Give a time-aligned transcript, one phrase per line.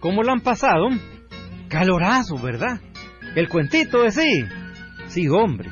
[0.00, 0.88] ¿cómo lo han pasado?
[1.68, 2.80] Calorazo, ¿verdad?
[3.34, 4.44] El cuentito de sí.
[5.08, 5.70] Sí, hombre.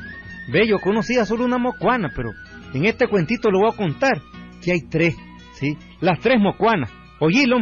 [0.53, 2.31] Ve, yo conocía solo una mocuana, pero
[2.75, 4.21] en este cuentito lo voy a contar
[4.63, 5.17] que hay tres,
[5.55, 5.77] ¿sí?
[6.01, 6.91] Las tres mocuanas.
[7.21, 7.59] Oílo.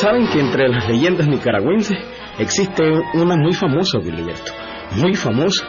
[0.00, 1.96] Saben que entre las leyendas nicaragüenses
[2.38, 4.52] existe una muy famosa, Gilberto.
[4.96, 5.66] Muy famosa.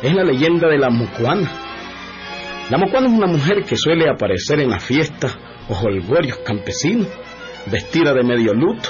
[0.00, 1.50] Es la leyenda de la mocuana.
[2.70, 5.36] La mocuana es una mujer que suele aparecer en las fiestas
[5.68, 7.08] o holgorios campesinos,
[7.70, 8.88] vestida de medio luto,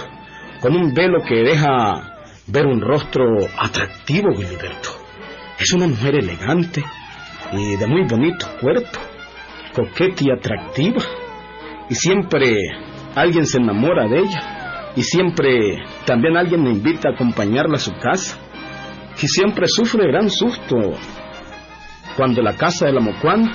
[0.61, 3.25] con un velo que deja ver un rostro
[3.59, 4.91] atractivo, Gilberto.
[5.59, 6.85] Es una mujer elegante
[7.53, 9.01] y de muy bonito cuerpo,
[9.75, 11.03] coqueta y atractiva.
[11.91, 12.55] Y siempre
[13.17, 14.56] alguien se enamora de ella.
[14.97, 18.39] Y siempre también alguien me invita a acompañarla a su casa.
[19.23, 20.77] Y siempre sufre gran susto
[22.17, 23.53] cuando la casa de la Mocuana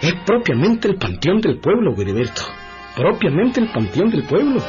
[0.00, 2.42] es propiamente el panteón del pueblo, Gilberto.
[2.96, 4.60] Propiamente el panteón del pueblo.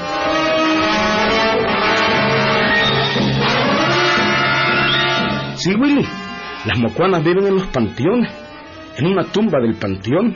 [5.56, 6.06] Sí, Willy.
[6.66, 8.32] Las mocuanas viven en los panteones,
[8.98, 10.36] en una tumba del panteón.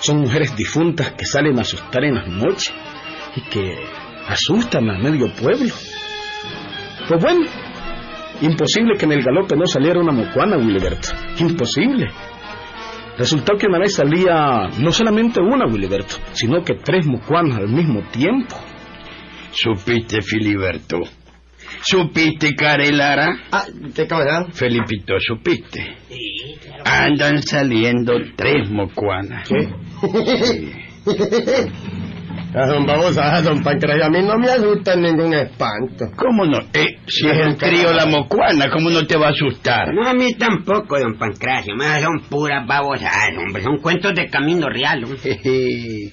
[0.00, 2.72] Son mujeres difuntas que salen a asustar en las noches
[3.36, 3.78] y que
[4.28, 5.74] asustan a medio pueblo.
[7.08, 7.46] Pues bueno,
[8.42, 11.08] imposible que en el galope no saliera una mocuana, Wilberto.
[11.38, 12.06] Imposible.
[13.16, 18.02] Resultó que una vez salía no solamente una, Wilberto, sino que tres mocuanas al mismo
[18.12, 18.54] tiempo.
[19.50, 21.00] ¿Supiste, Filiberto?
[21.82, 23.28] ¿Supiste, Carelara?
[23.50, 23.64] Ah,
[23.94, 24.46] ¿qué cosa?
[24.52, 25.96] Felipito, ¿supiste?
[26.84, 29.48] Andan saliendo tres mocuanas.
[29.48, 29.68] ¿Qué?
[32.54, 36.06] Ah, don Babosa, ah, don Pancracio, a mí no me asusta ningún espanto.
[36.16, 36.58] ¿Cómo no?
[36.72, 39.92] Eh, si es el trío La Mocuana, ¿cómo no te va a asustar?
[39.92, 41.76] No, a mí tampoco, don Pancracio.
[41.76, 43.62] Me son puras babosadas, hombre.
[43.62, 45.18] Son cuentos de camino real, hombre.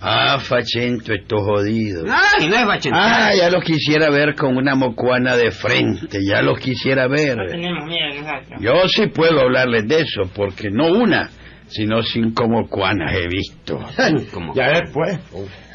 [0.00, 2.04] ah, Fachento, esto jodido.
[2.06, 3.06] Ay, no es bachentado.
[3.08, 7.38] Ah, ya los quisiera ver con una mocuana de frente, ya los quisiera ver.
[7.48, 8.60] Tenemos miedo nosotros.
[8.60, 11.30] Yo sí puedo hablarles de eso, porque no una,
[11.70, 13.78] sino cinco mocuanas he visto.
[14.32, 15.18] Como- Ya después.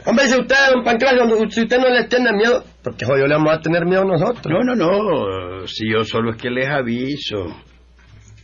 [0.05, 3.53] Hombre, si usted, don Pancracio, si usted no les tiene miedo, porque jodido le vamos
[3.53, 4.45] a tener miedo nosotros.
[4.47, 7.37] No, no, no, si yo solo es que les aviso.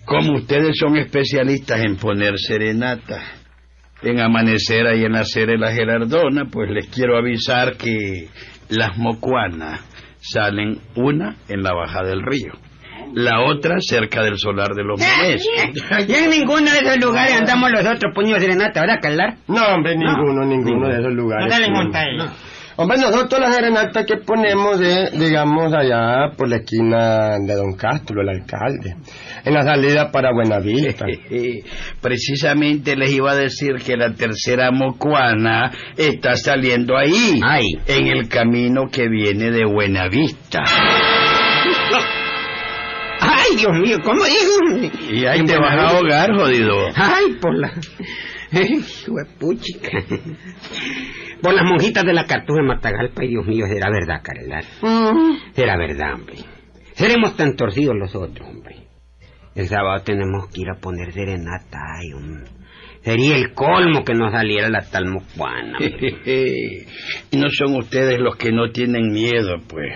[0.06, 3.22] Como ustedes son especialistas en poner serenata,
[4.02, 8.28] en amanecer ahí en la de la Gerardona, pues les quiero avisar que
[8.70, 9.82] las mocuanas
[10.20, 12.54] salen una en la baja del río,
[13.14, 15.48] la otra cerca del solar de los Menezes.
[16.08, 19.36] Y en ninguno de esos lugares andamos los otros puños de serenata, ¿verdad, Calar?
[19.48, 21.46] No, hombre, ninguno, ninguno de esos lugares.
[21.46, 22.18] No dale monta ahí.
[22.78, 28.22] Hombre, nosotros la serenata que ponemos es, digamos, allá por la esquina de Don Castro,
[28.22, 28.96] el alcalde,
[29.44, 31.06] en la salida para Buenavista.
[32.02, 37.66] Precisamente les iba a decir que la tercera mocuana está saliendo ahí, Ay.
[37.88, 40.64] en el camino que viene de Buenavista.
[43.34, 44.90] Ay, Dios mío, ¿cómo digo?
[45.10, 46.76] Y ahí te vas a ahogar, jodido.
[46.96, 47.72] Ay, por la...
[49.08, 49.90] Huepuchica.
[51.42, 54.64] Por las monjitas de la Cartuja de Matagalpa, y Dios mío, será verdad, Carelar.
[55.54, 56.36] Será verdad, hombre.
[56.94, 58.88] Seremos tan torcidos los otros, hombre.
[59.56, 62.52] El sábado tenemos que ir a poner serenata, ay, hombre.
[63.04, 65.80] Sería el colmo que nos saliera la tal mocuana,
[67.32, 69.92] no son ustedes los que no tienen miedo, pues.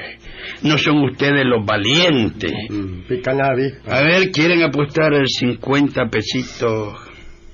[0.64, 2.52] No son ustedes los valientes.
[2.70, 4.00] Mm, Pican la avispa.
[4.00, 6.98] A ver, ¿quieren apostar el 50 pesitos?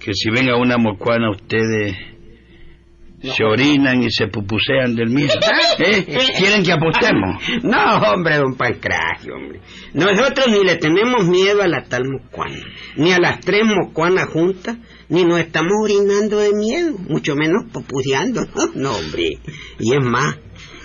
[0.03, 1.97] Que si ven a una mocuana ustedes
[3.21, 5.33] se orinan y se pupusean del miedo.
[5.79, 6.05] ¿Eh?
[6.37, 7.41] ¿Quieren que apostemos?
[7.63, 9.61] No, hombre, don Pancracio, hombre.
[9.93, 12.59] Nosotros ni le tenemos miedo a la tal mocuana,
[12.95, 14.77] ni a las tres mocuanas juntas,
[15.09, 18.41] ni nos estamos orinando de miedo, mucho menos popuseando.
[18.75, 19.39] No, hombre.
[19.79, 20.37] Y es más,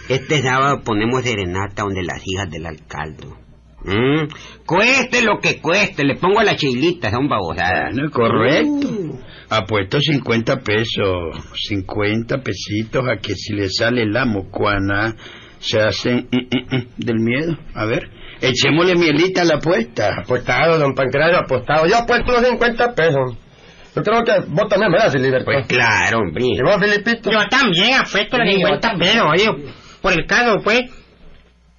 [0.08, 3.45] este sábado ponemos serenata donde las hijas del alcalde.
[3.86, 4.28] Mm,
[4.66, 7.94] Cueste lo que cueste, le pongo a las chilitas, son babosadas.
[7.94, 8.88] Bueno, correcto.
[9.48, 11.36] Apuesto 50 pesos,
[11.68, 15.14] 50 pesitos a que si le sale la mocuana
[15.60, 17.56] se hacen mm, mm, mm, del miedo.
[17.74, 18.10] A ver,
[18.40, 20.16] echémosle mielita a la apuesta.
[20.20, 21.86] Apostado, don Pancracio, apostado.
[21.86, 23.36] Yo apuesto los 50 pesos.
[23.94, 25.44] Yo creo que vos también me das, Filiberto.
[25.46, 26.44] Pues claro, hombre.
[26.44, 27.30] ¿Y vos, Filipito?
[27.30, 29.72] Yo también apuesto los Sí, 50 yo pesos, oye.
[30.02, 30.82] Por el caso, pues.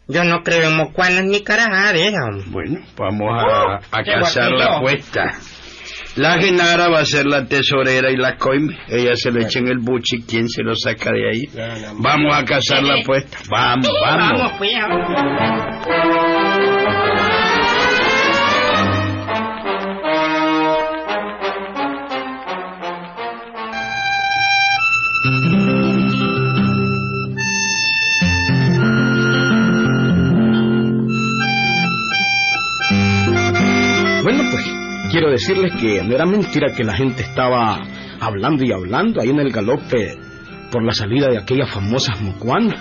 [0.07, 2.45] Yo no creo en mocuanas ni carajadas esas, hombre.
[2.47, 5.33] Bueno, vamos a, a qué cazar la apuesta.
[6.15, 8.75] La Genara va a ser la tesorera y la coime.
[8.87, 11.43] Ella se lo echa en el buche y quién se lo saca de ahí.
[11.99, 13.37] Vamos a cazar la apuesta.
[13.49, 14.39] Vamos, vamos.
[14.39, 14.73] Vamos, pues.
[35.11, 37.83] Quiero decirles que no era mentira que la gente estaba
[38.19, 40.17] hablando y hablando ahí en el galope
[40.71, 42.79] por la salida de aquellas famosas mocuanas.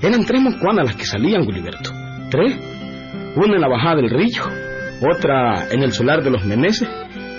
[0.00, 1.90] Eran tres mocuanas las que salían, Gilberto.
[2.30, 2.56] Tres.
[3.36, 4.42] Una en la bajada del río,
[5.08, 6.88] otra en el solar de los Meneses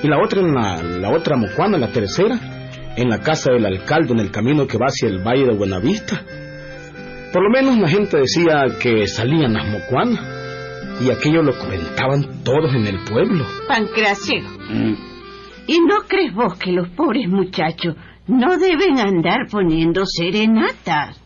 [0.04, 2.39] y la otra en la, la otra mocuana, la tercera,
[2.95, 6.21] en la casa del alcalde en el camino que va hacia el valle de Buenavista.
[7.33, 10.38] Por lo menos la gente decía que salían las mocuanas
[11.01, 13.46] y aquello lo comentaban todos en el pueblo.
[13.68, 14.94] Pancracio, Mm.
[15.68, 17.96] ¿y no crees vos que los pobres muchachos
[18.28, 21.19] no deben andar poniendo serenatas?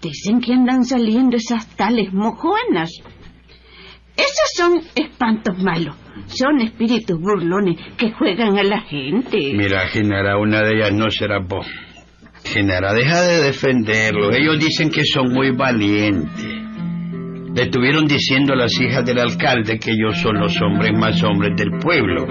[0.00, 2.90] Dicen que andan saliendo esas tales mojuanas.
[4.16, 5.96] Esos son espantos malos.
[6.26, 9.52] Son espíritus burlones que juegan a la gente.
[9.54, 11.66] Mira, Genara, una de ellas no será vos.
[12.44, 14.34] Genara, deja de defenderlos.
[14.36, 16.67] Ellos dicen que son muy valientes.
[17.58, 21.56] Le estuvieron diciendo a las hijas del alcalde que ellos son los hombres más hombres
[21.56, 22.24] del pueblo,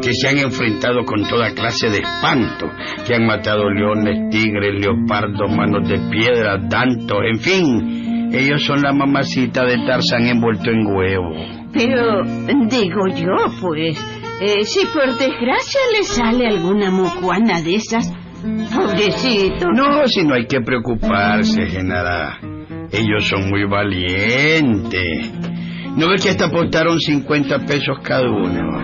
[0.00, 2.70] que se han enfrentado con toda clase de espanto,
[3.06, 8.30] que han matado leones, tigres, leopardos, manos de piedra, tantos, en fin.
[8.32, 11.34] Ellos son la mamacita de Tarzán envuelto en huevo.
[11.74, 12.24] Pero
[12.70, 14.02] digo yo, pues,
[14.40, 18.10] eh, si por desgracia le sale alguna mojuana de esas,
[18.74, 19.66] pobrecito.
[19.70, 22.51] No, si no hay que preocuparse, Genara.
[22.92, 25.32] Ellos son muy valientes.
[25.96, 28.82] ¿No ves que hasta apostaron 50 pesos cada uno?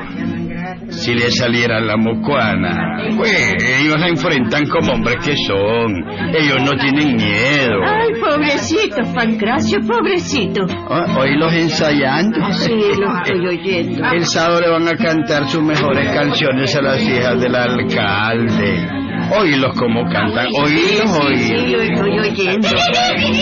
[0.91, 5.95] Si le saliera la mocuana, pues ellos la enfrentan como hombres que son.
[6.35, 7.81] Ellos no tienen miedo.
[7.85, 10.67] Ay, pobrecito, Pancracio, pobrecito.
[10.89, 12.39] Ah, Oílos ensayando.
[12.53, 14.05] Sí, lo estoy oyendo.
[14.13, 19.08] El sábado le van a cantar sus mejores canciones a las hijas del alcalde.
[19.31, 21.73] Oílos como cantan, oílos, Sí, oílos.
[21.73, 22.69] lo estoy oyendo.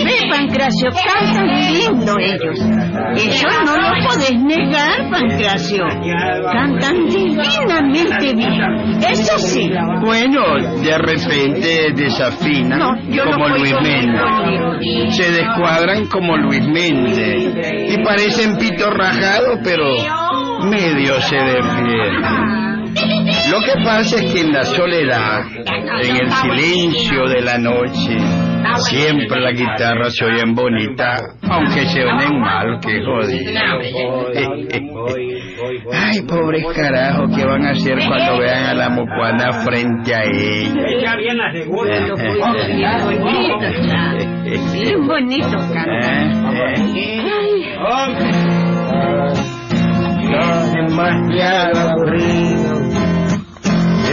[0.05, 2.59] Ve, Pancracio, cantan lindo ellos.
[3.15, 5.85] Eso no lo podés negar, Pancracio.
[6.51, 9.01] Cantan divinamente bien.
[9.09, 9.69] Eso sí.
[10.01, 10.41] Bueno,
[10.81, 15.15] de repente desafinan No, yo no como Luis Méndez.
[15.15, 17.93] Se descuadran como Luis Méndez.
[17.93, 19.85] Y parecen pito rajado, pero
[20.63, 22.66] medio se defienden.
[23.51, 25.41] Lo que pasa es que en la soledad,
[26.01, 28.17] en el silencio de la noche,
[28.89, 31.17] siempre la guitarra se oyen bonita,
[31.49, 33.51] aunque se oyen mal, que jodido.
[35.93, 40.73] Ay, pobres carajos, ¿qué van a hacer cuando vean a la mocuana frente a ellos?
[41.01, 41.99] Ya viene la segunda.
[44.73, 46.47] Bien bonito cantan.
[50.73, 52.76] demasiado aburrido.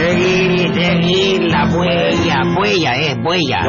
[0.05, 3.59] Seguir y seguir la huella, huella es huella.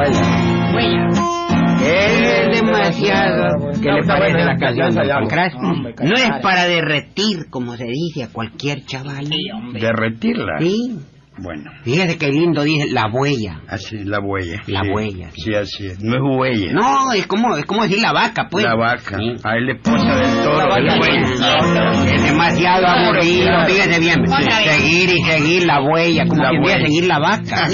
[1.82, 3.72] Es demasiado.
[3.82, 5.60] ¿Qué le parece la canción de Pancracio?
[5.62, 9.30] No es para derretir, como se dice a cualquier chaval.
[9.72, 10.58] ¿Derretirla?
[10.58, 10.98] Sí.
[11.38, 13.60] Bueno, Fíjese qué lindo dice la huella.
[13.68, 14.62] así es la huella.
[14.66, 14.88] La sí.
[14.90, 15.40] huella, sí.
[15.42, 16.02] Sí, así es.
[16.02, 16.72] No es huella.
[16.72, 18.64] No, es como, es como decir la vaca, pues.
[18.64, 19.18] La vaca.
[19.18, 19.34] Sí.
[19.44, 20.78] A él le posa del toro.
[20.78, 22.14] La buey.
[22.14, 24.24] Es demasiado aburrido, fíjese bien.
[24.26, 26.86] Seguir y seguir la huella, como La que voy a huella.
[26.86, 27.68] seguir la vaca.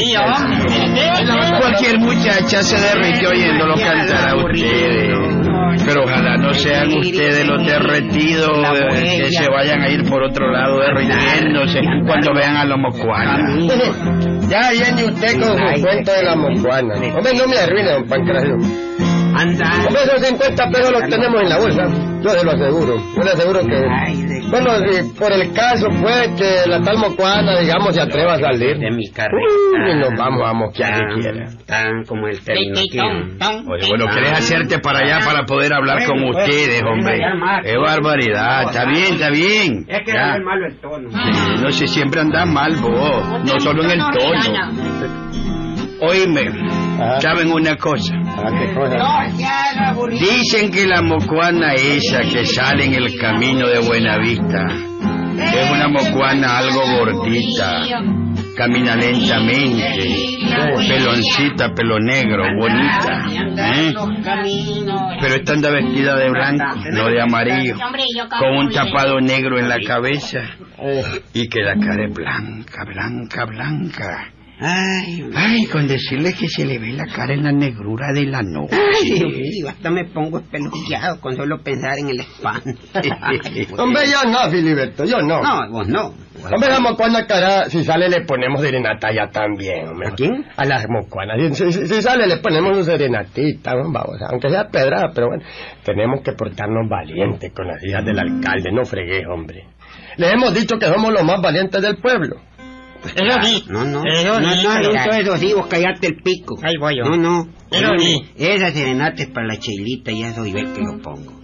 [1.61, 5.32] Cualquier muchacha se derrite oyéndolo cantar a ustedes.
[5.85, 8.51] Pero ojalá no sean ustedes los derretidos
[8.95, 13.41] eh, que se vayan a ir por otro lado derritiéndose cuando vean a los mocuanas.
[14.49, 16.95] Ya viene usted con su cuento de la mocuana.
[16.95, 18.55] Hombre, no me arruine, don Pancracio.
[18.55, 21.83] Hombre, esos 50 pesos los tenemos en la bolsa.
[22.23, 22.97] Yo se lo aseguro.
[23.17, 24.32] Yo le aseguro que...
[24.53, 28.79] Bueno, si por el caso, pues, que la tal mocuana, digamos, se atreva a salir.
[28.79, 29.97] de mi Uy, carrera.
[29.97, 31.47] nos vamos a mosquear si quiere.
[31.67, 32.99] Tan, como el término aquí.
[33.01, 37.19] Oye, bueno, ¿querés hacerte para allá para poder hablar con ustedes, hombre?
[37.65, 38.65] ¡Qué barbaridad!
[38.65, 39.87] Está bien, está bien.
[39.89, 40.27] Es que Ya.
[40.29, 41.09] no es malo el tono.
[41.63, 45.33] No sé, siempre andás mal vos, no solo en el tono.
[46.01, 46.43] Oíme,
[47.21, 48.15] ¿saben una cosa?
[48.15, 48.97] ah, qué cosa.
[50.11, 54.67] Dicen que la mocuana esa que sale en el camino de Buenavista
[55.37, 57.83] es una mocuana algo gordita.
[58.57, 60.39] camina lentamente,
[60.87, 63.25] peloncita, pelo negro, bonita.
[63.57, 63.95] ¿eh?
[65.21, 67.77] Pero esta anda vestida de blanco, no de amarillo,
[68.39, 70.41] con un tapado negro en la cabeza
[71.33, 74.33] y que la cara es blanca, blanca, blanca.
[74.65, 78.43] Ay, Ay, con decirle que se le ve la cara en la negrura de la
[78.43, 78.77] noche.
[78.77, 82.61] ay, Dios mío, hasta me pongo espeluqueado con solo pensar en el spam.
[83.79, 85.43] Hombre, yo no, Filiberto, yo no.
[85.43, 86.15] No, vos no.
[86.51, 90.09] Hombre, la mocuana cara, si sale le ponemos serenata ya también, hombre.
[90.09, 90.45] ¿A quién?
[90.57, 91.37] A las mocuanas.
[91.57, 95.43] Si, si- si sale le ponemos un serenatita, vamos, aunque sea pedrada, pero bueno,
[95.85, 99.67] tenemos que portarnos valientes con las hijas del alcalde, no fregué, hombre.
[100.17, 102.37] Les hemos dicho que somos los más valientes del pueblo.
[103.05, 103.65] Eso sí.
[103.69, 104.03] No, no.
[104.07, 106.57] Eso no, sí, no, no, todo eso sí, vos callate el pico.
[106.63, 107.05] Ahí voy yo.
[107.05, 107.49] No, no.
[107.71, 108.23] Eso No, sí.
[108.37, 111.41] Esa serenata es para la chilita y ya soy ver que lo pongo.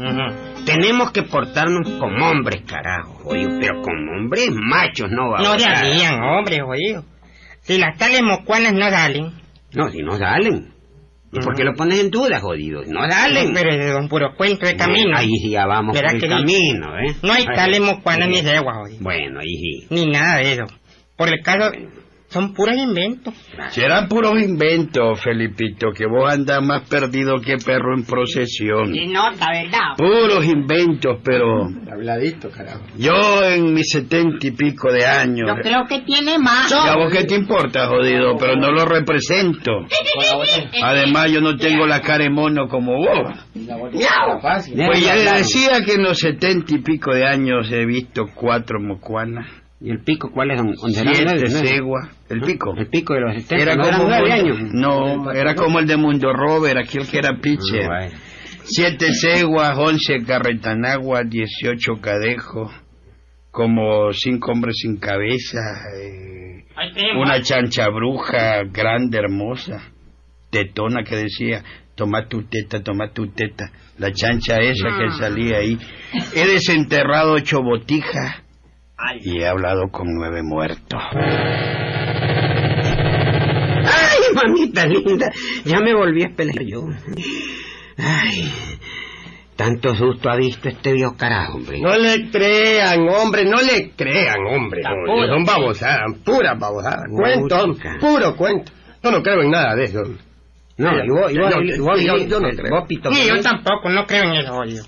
[0.64, 5.68] Tenemos que portarnos como hombres, carajo, oye, pero como hombres machos, no No vamos se
[5.68, 7.04] alían, hombre, jodido.
[7.62, 9.32] Si las tales mocuanas no salen.
[9.74, 10.72] No, si no salen.
[11.30, 12.82] ¿Y por qué lo pones en duda, jodido?
[12.86, 13.52] No salen.
[13.52, 15.14] Pero es de un puro cuento de camino.
[15.14, 17.14] Ahí sí ya vamos por ¿Verdad el que camino, ¿eh?
[17.22, 18.44] No hay Ay, tales mocuanas ni sí.
[18.46, 19.02] yeguas, jodido.
[19.02, 19.86] Bueno, ahí sí.
[19.90, 20.64] Ni nada de eso.
[21.18, 21.72] Por el caso,
[22.28, 23.34] son puros inventos.
[23.70, 28.92] Serán puros inventos, Felipito, que vos andas más perdido que perro en procesión.
[29.10, 29.96] nota, ¿verdad?
[29.96, 32.84] Puros inventos, pero Habladito, carajo.
[32.96, 35.50] yo en mis setenta y pico de años...
[35.62, 36.70] creo que tiene más.
[36.70, 38.36] ¿Y a vos qué te importa, jodido?
[38.38, 39.72] Pero no lo represento.
[40.84, 43.46] Además, yo no tengo la cara de mono como vos.
[43.54, 48.78] Pues ya le decía que en los setenta y pico de años he visto cuatro
[48.80, 49.46] mocuanas,
[49.80, 50.56] ¿Y el pico cuál es?
[50.58, 50.76] ¿Dónde
[51.12, 52.08] siete ceguas.
[52.28, 52.74] ¿El pico?
[52.76, 53.62] El pico de los 70.
[53.62, 54.74] Era ¿no como eran nueve Mundo- años?
[54.74, 57.84] No, era como el de Mundo Robert, aquel que era pitcher.
[57.84, 58.18] Ah, bueno.
[58.64, 62.72] Siete ceguas, once carretanagua, dieciocho cadejos,
[63.50, 65.60] como cinco hombres sin cabeza,
[65.96, 66.64] eh,
[67.16, 69.80] una chancha bruja grande, hermosa,
[70.50, 71.62] tetona que decía,
[71.94, 75.78] toma tu teta, toma tu teta, la chancha esa que salía ahí.
[76.34, 78.42] He desenterrado ocho botijas
[79.20, 81.00] y he hablado con nueve muertos.
[83.90, 85.30] Ay, mamita linda,
[85.64, 86.84] ya me volví a espelar yo.
[87.96, 88.52] Ay,
[89.56, 91.80] tanto susto ha visto este viejo carajo, hombre.
[91.80, 94.82] No le crean, hombre, no le crean, hombre.
[94.82, 95.26] Tampoco.
[95.26, 97.04] Son babosadas, puras babosadas.
[97.08, 97.96] No, Cuento, chica.
[98.00, 98.72] puro cuento.
[99.02, 100.02] Yo no creo en nada de eso.
[100.76, 101.82] No, Yo- yo- yo no creo.
[101.84, 104.84] vos, Ni yo tampoco, no creo en eso, jodido.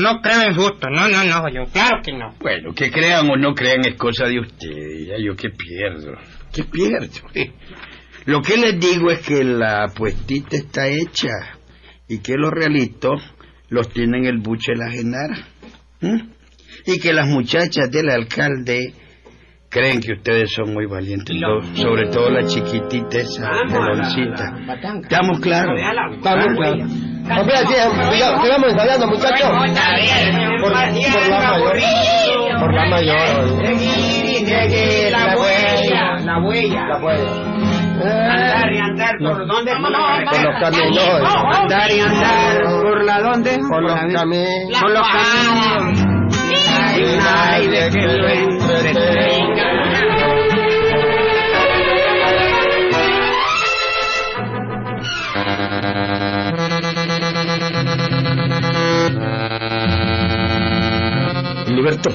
[0.00, 1.64] No creo en susto, no, no, no, jodido.
[1.72, 2.34] Claro que no.
[2.40, 5.06] Bueno, que crean o no crean es cosa de ustedes.
[5.08, 6.14] Ya yo qué pierdo.
[6.52, 7.08] ¿Qué pierdo?
[8.26, 11.30] Lo que les digo es que la puestita está hecha
[12.08, 13.22] y que los realitos
[13.68, 15.46] los tienen el buche de la Genara.
[16.86, 18.94] Y que las muchachas del alcalde
[19.68, 24.56] creen que ustedes son muy valientes, lo- sobre todo la chiquitita esa, peloncita.
[25.02, 25.78] ¿Estamos claros?
[26.16, 26.90] Estamos claros.
[27.30, 27.74] Así,
[28.16, 29.48] siga- sigamos ensayando, muchachos.
[30.60, 30.86] Por, por la
[31.50, 31.76] mayor.
[32.60, 33.46] Por la mayor.
[35.10, 36.86] La huella, la huella.
[36.88, 37.30] La huella.
[38.02, 39.72] Andar y andar por dónde?
[39.72, 41.34] Por los caminos.
[41.54, 43.58] Andar y andar por la dónde?
[43.68, 44.80] Por los caminos.
[44.80, 45.98] Por los caminos.
[46.94, 49.69] Sin aire que lo entretenga.
[61.74, 62.10] Liberto,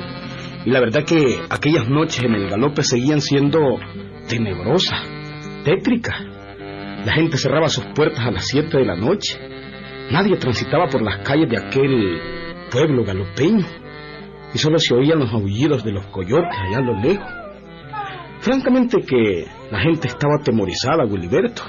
[0.65, 3.59] y la verdad que aquellas noches en el galope seguían siendo
[4.27, 4.99] tenebrosas,
[5.63, 6.15] tétricas.
[7.05, 9.39] La gente cerraba sus puertas a las 7 de la noche.
[10.11, 12.19] Nadie transitaba por las calles de aquel
[12.71, 13.65] pueblo galopeño.
[14.55, 17.27] Y solo se oían los aullidos de los coyotes allá a lo lejos.
[18.39, 21.61] Francamente que la gente estaba atemorizada, Williberto.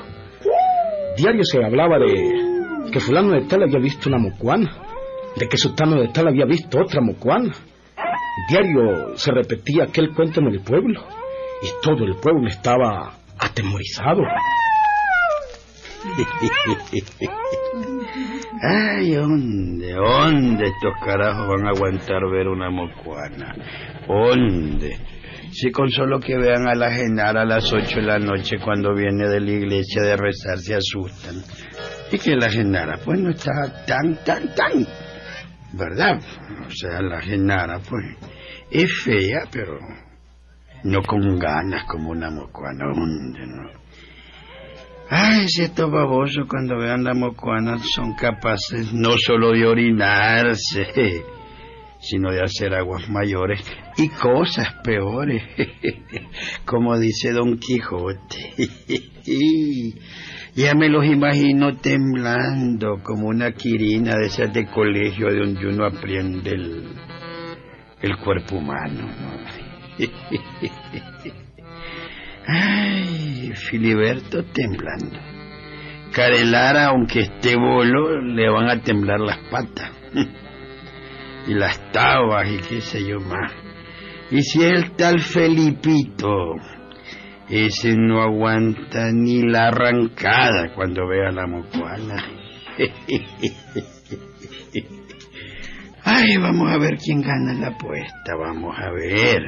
[1.19, 4.71] Diario se hablaba de que fulano de tal había visto una mocuana,
[5.37, 7.53] de que sultano de tal había visto otra mocuana.
[8.49, 11.03] Diario se repetía aquel cuento en el pueblo
[11.63, 14.23] y todo el pueblo estaba atemorizado.
[18.63, 19.93] Ay, ¿dónde?
[19.93, 23.55] ¿Dónde estos carajos van a aguantar ver una mocuana?
[24.07, 24.97] ¿Dónde?
[25.53, 28.95] Si con solo que vean a la Genara a las ocho de la noche cuando
[28.95, 31.43] viene de la iglesia de rezar se asustan.
[32.13, 34.87] Y que la Genara pues no está tan, tan, tan,
[35.73, 36.21] ¿verdad?
[36.67, 38.05] O sea, la Genara pues
[38.71, 39.79] es fea, pero
[40.85, 42.87] no con ganas como una mocuana.
[42.95, 43.71] ¿Dónde, no?
[45.09, 51.25] Ay, si estos babosos cuando vean la mocuana son capaces no solo de orinarse,
[52.01, 53.61] sino de hacer aguas mayores
[53.97, 55.43] y cosas peores,
[56.65, 58.55] como dice Don Quijote.
[60.57, 65.85] ya me los imagino temblando como una quirina de esas de colegio de donde uno
[65.85, 66.89] aprende el,
[68.01, 69.07] el cuerpo humano.
[69.07, 69.37] ¿no?
[72.49, 75.19] Ay, Filiberto temblando.
[76.13, 79.91] Carelara, aunque esté bolo, le van a temblar las patas.
[81.47, 83.53] y las tabas y qué sé yo más.
[84.31, 86.55] Y si el tal Felipito,
[87.49, 92.17] ese no aguanta ni la arrancada cuando vea la mocuana.
[96.05, 99.43] Ay, vamos a ver quién gana la apuesta, vamos a ver.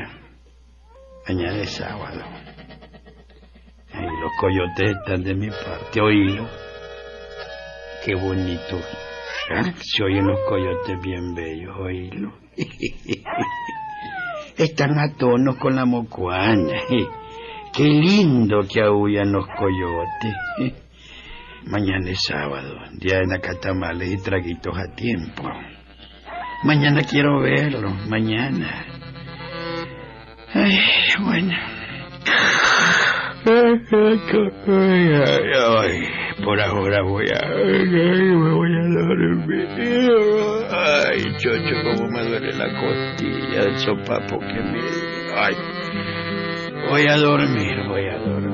[1.29, 2.23] Mañana es sábado.
[3.93, 6.49] Ay, los coyotes están de mi parte, oílo.
[8.05, 8.81] Qué bonito.
[9.51, 9.73] ¿Ah?
[9.81, 12.33] Se oyen los coyotes bien bellos, oílo.
[14.57, 16.81] Están a tono con la mocuana.
[17.79, 20.35] Qué lindo que aullan los coyotes.
[21.65, 25.45] Mañana es sábado, día de nacatamales y traguitos a tiempo.
[26.65, 28.85] Mañana quiero verlo, mañana.
[30.55, 30.77] Ay,
[31.23, 31.55] bueno.
[33.47, 33.81] Ay,
[34.67, 37.47] ay, ay, por ahora voy a...
[37.47, 39.69] Ay, me voy a dormir.
[40.69, 44.81] Ay, chocho, cómo me duele la costilla del sopapo que me...
[45.37, 45.55] Ay,
[46.89, 48.49] voy a dormir, voy a dormir.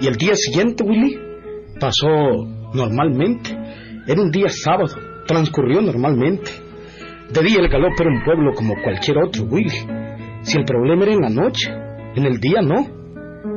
[0.00, 1.18] Y el día siguiente, Willy,
[1.78, 2.08] pasó
[2.74, 3.50] normalmente.
[4.06, 4.94] Era un día sábado,
[5.26, 6.50] transcurrió normalmente.
[7.32, 9.70] De día el galope era un pueblo como cualquier otro, Willy.
[10.42, 11.70] Si el problema era en la noche,
[12.14, 12.99] en el día no.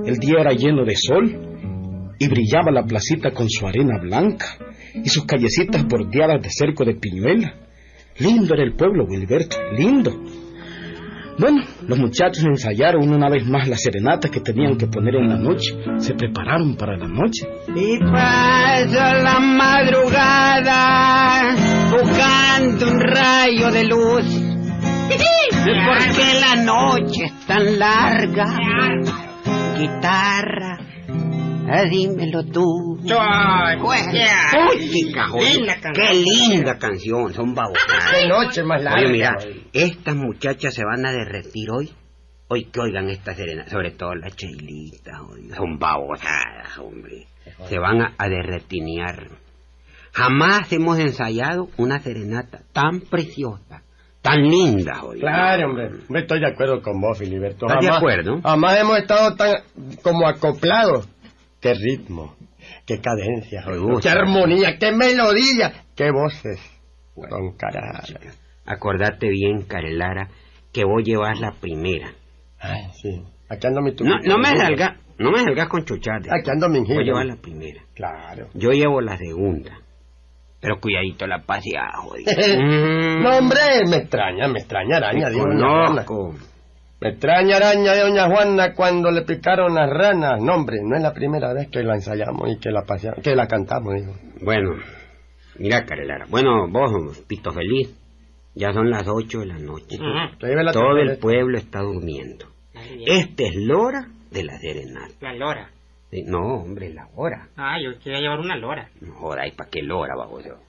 [0.05, 4.57] El día era lleno de sol y brillaba la placita con su arena blanca
[4.93, 7.53] y sus callecitas bordeadas de cerco de piñuela.
[8.19, 10.11] Lindo era el pueblo, Wilberto, lindo.
[11.39, 15.37] Bueno, los muchachos ensayaron una vez más la serenata que tenían que poner en la
[15.37, 15.73] noche.
[15.97, 17.47] Se prepararon para la noche.
[17.75, 20.75] Y pasa la madrugada
[21.89, 24.25] buscando un rayo de luz.
[25.63, 29.32] ¿Por qué la noche es tan larga?
[29.77, 30.77] Guitarra,
[31.69, 32.99] ah, dímelo tú.
[33.19, 35.93] Ay, Pues, joder, canción.
[35.93, 38.11] qué linda canción, son babosadas.
[38.11, 38.99] Qué noche más larga.
[39.01, 39.35] Oye, mira,
[39.73, 41.91] estas muchachas se van a derretir hoy.
[42.49, 47.27] Hoy que oigan esta serena, sobre todo las cheilitas, oiga, son babosadas, hombre.
[47.67, 49.27] Se van a, a derretinear.
[50.11, 53.81] Jamás hemos ensayado una serenata tan preciosa,
[54.23, 55.21] tan linda, oiga.
[55.21, 55.89] Claro, hombre.
[56.09, 57.67] Me estoy de acuerdo con vos, Filiberto.
[57.67, 58.41] ¿Estás de acuerdo?
[58.41, 59.53] Jamás hemos estado tan
[60.01, 61.07] como acoplados.
[61.61, 62.35] Qué ritmo,
[62.87, 63.63] qué cadencia,
[64.01, 66.59] qué armonía, qué melodía, qué voces.
[67.15, 68.01] Don carajo.
[68.65, 70.29] Acordate bien, Carelara,
[70.71, 72.11] que vos llevas la primera.
[72.59, 73.21] Ay, sí.
[73.49, 76.29] Aquí ando mi No, no me salgas, no me salgas con chuchate.
[76.31, 77.03] Aquí ando mi Vos ingenio.
[77.03, 77.81] llevas la primera.
[77.93, 78.47] Claro.
[78.53, 79.77] Yo llevo la segunda.
[80.63, 82.31] Pero cuidadito la paseada, jodido.
[83.21, 86.05] No, hombre, me extraña, me extraña araña, Juana.
[86.05, 86.33] conozco.
[87.01, 90.41] Me extraña araña de doña Juana cuando le picaron las ranas.
[90.41, 93.35] No, hombre, no es la primera vez que la ensayamos y que la paseamos, que
[93.35, 94.13] la cantamos, digo.
[94.41, 94.75] Bueno,
[95.59, 96.27] mira, Carelara.
[96.29, 97.93] Bueno, vos, Pito Feliz,
[98.55, 99.97] ya son las ocho de la noche.
[100.71, 102.45] Todo el pueblo está durmiendo.
[103.05, 105.13] Esta es la hora de la serenata.
[105.19, 105.69] La lora.
[106.13, 107.47] Sí, No, hombre, la hora.
[107.57, 108.87] Ah, yo quería llevar una lora.
[109.01, 110.59] No joda, ¿y para qué lora, baboso?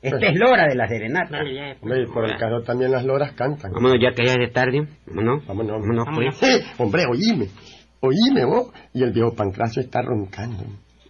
[0.00, 1.40] Esta es la hora de la serenata.
[1.80, 3.72] Hombre, y por el caso también las loras cantan.
[3.72, 4.86] Vámonos ya que ya es de tarde.
[5.06, 5.44] Vámonos.
[5.44, 5.80] Vámonos.
[5.80, 6.38] Vámonos, Vámonos.
[6.38, 6.64] pues.
[6.78, 7.48] hombre, oíme,
[8.00, 8.72] oíme vos.
[8.94, 10.62] Y el viejo Pancracio está roncando.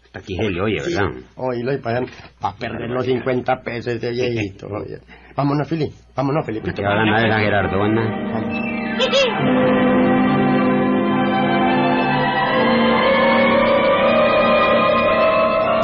[0.04, 1.10] Hasta aquí se le oye, ¿verdad?
[1.36, 2.00] Oílo y para
[2.40, 4.66] a perder los 50 pesos de viejito.
[4.68, 5.00] oye.
[5.36, 5.90] Vámonos, Fili.
[6.16, 6.72] Vámonos, Felipe.
[6.72, 9.78] Te va a ganar la Gerardona.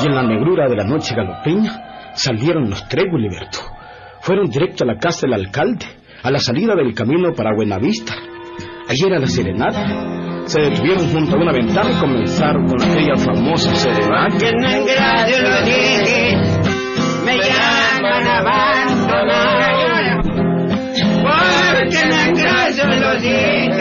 [0.00, 3.58] Y en la negrura de la noche galopeña salieron los tres, Gulliverto.
[4.20, 5.86] Fueron directo a la casa del alcalde,
[6.22, 8.14] a la salida del camino para Buenavista.
[8.88, 10.46] Allí era la serenata.
[10.46, 14.38] Se detuvieron junto a una ventana y comenzaron con aquella famosa serenata.
[14.38, 16.36] Que lo dije,
[17.24, 19.68] me llaman a abandonar.
[21.78, 22.02] Porque
[22.98, 23.77] lo dije,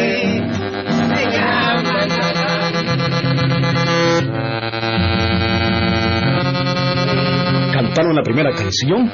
[7.97, 9.09] Cantaron la primera canción,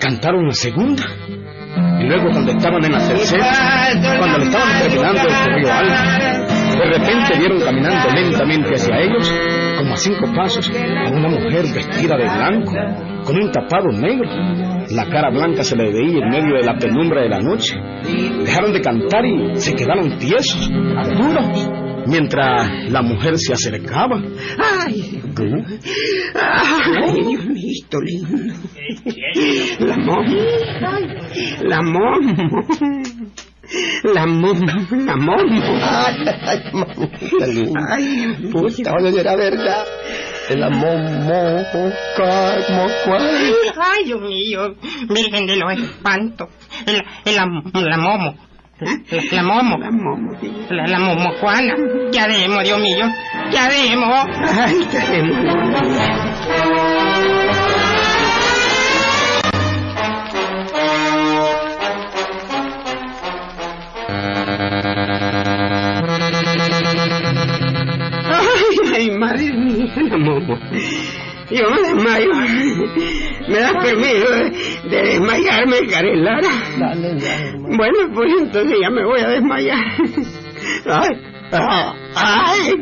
[0.00, 1.02] cantaron la segunda,
[2.00, 3.52] Y luego cuando estaban en la tercera,
[4.18, 9.30] cuando le estaban terminando el río alto, de repente vieron caminando lentamente hacia ellos,
[9.76, 12.72] como a cinco pasos, a una mujer vestida de blanco,
[13.26, 14.26] con un tapado negro.
[14.88, 17.76] La cara blanca se le veía en medio de la penumbra de la noche.
[18.42, 21.70] Dejaron de cantar y se quedaron tiesos, duros,
[22.06, 24.20] mientras la mujer se acercaba.
[24.58, 25.22] Ay,
[26.34, 28.54] ay, Dios mío, lindo.
[29.80, 30.36] La momo,
[31.62, 32.64] la momo.
[34.02, 35.62] La momo, la momo.
[35.82, 37.80] Ay, ay, mamita linda.
[37.90, 39.84] Ay, puta, oye, era verdad.
[40.56, 41.62] La momo,
[42.16, 43.54] como cual.
[43.76, 44.74] Ay, Dios mío,
[45.10, 46.48] Virgen de los Espantos.
[46.86, 47.46] La, la,
[47.82, 48.47] la momo.
[48.80, 48.92] La,
[49.32, 49.76] la momo.
[49.78, 50.52] La momo, sí.
[50.70, 51.74] La, la momo Juana.
[52.12, 53.06] Ya demos, Dios mío.
[53.50, 54.26] Ya demos.
[54.56, 56.48] Ay, ya demos.
[68.30, 70.58] Ay, ay, madre mía, la momo.
[71.50, 72.34] Yo me desmayo.
[73.48, 74.50] ¿Me das permiso de,
[74.90, 76.48] de desmayarme, Carelara?
[76.78, 77.57] Dale, dale.
[77.78, 79.78] Bueno, pues entonces ya me voy a desmayar.
[80.90, 81.16] Ay,
[82.16, 82.74] ay.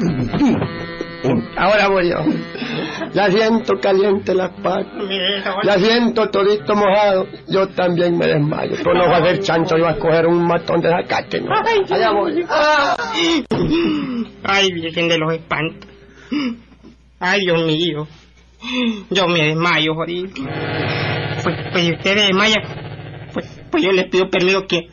[1.57, 2.17] Ahora voy yo.
[3.13, 5.05] Ya siento caliente las patas.
[5.65, 7.27] Ya siento todito mojado.
[7.47, 8.77] Yo también me desmayo.
[8.79, 11.43] Pero no voy a hacer chancho, yo voy a coger un matón de zacate.
[11.43, 11.51] ¿no?
[11.55, 12.45] Allá voy.
[14.45, 15.91] Ay, Virgen de los Espantos.
[17.21, 18.09] Ay, Dios mío.
[19.11, 20.31] Yo me desmayo, jodido.
[21.45, 22.57] Pues, pues usted desmaya,
[23.77, 24.89] pues, yo le pido permiso que...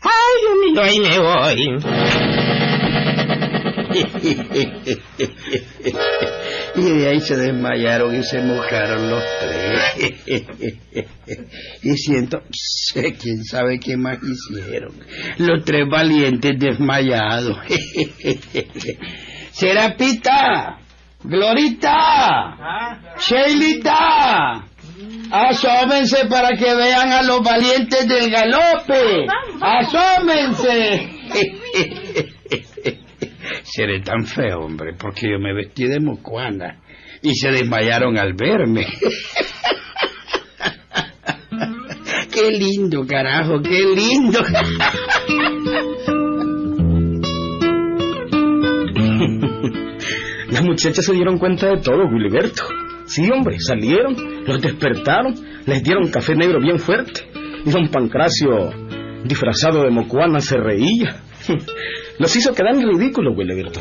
[0.00, 1.76] Ay, Dios mío, ahí me voy.
[6.76, 9.80] y de ahí se desmayaron y se mojaron los tres.
[11.82, 14.92] y siento, sé quién sabe qué más hicieron.
[15.38, 17.58] Los tres valientes desmayados.
[19.50, 20.78] Serapita,
[21.24, 24.64] Glorita, Sheilita,
[25.30, 29.26] asómense para que vean a los valientes del galope.
[29.60, 31.10] Asómense.
[33.62, 36.80] Seré tan feo, hombre, porque yo me vestí de mocuana
[37.22, 38.86] y se desmayaron al verme.
[42.32, 44.40] qué lindo, carajo, qué lindo.
[50.50, 52.62] Las muchachas se dieron cuenta de todo, Gilberto.
[53.06, 54.16] Sí, hombre, salieron,
[54.46, 55.34] los despertaron,
[55.66, 57.22] les dieron café negro bien fuerte.
[57.64, 58.70] Y don Pancracio,
[59.24, 61.16] disfrazado de mocuana, se reía.
[62.18, 63.80] Los hizo quedar en ridículo, Gilberto.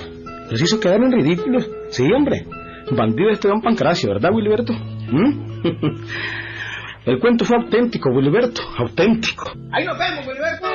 [0.52, 1.60] Los hizo quedar en ridículo.
[1.90, 2.46] Sí, hombre.
[2.92, 4.74] Bandido este don Pancracio, ¿verdad, Gilberto?
[4.74, 5.62] ¿Mm?
[7.06, 8.62] El cuento fue auténtico, Gilberto.
[8.78, 9.52] Auténtico.
[9.72, 10.75] Ahí nos vemos, Gilberto.